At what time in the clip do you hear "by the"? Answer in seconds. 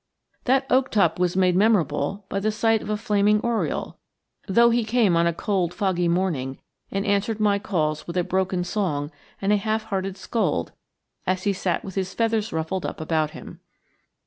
2.27-2.51